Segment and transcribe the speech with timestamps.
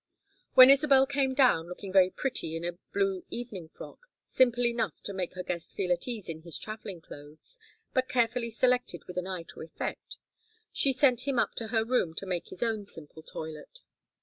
[0.55, 5.13] When Isabel came down, looking very pretty in a blue evening frock, simple enough to
[5.13, 7.59] make her guest feel at ease in his travelling clothes,
[7.93, 10.17] but carefully selected with an eye to effect,
[10.73, 13.81] she sent him up to her room to make his own simple toilet.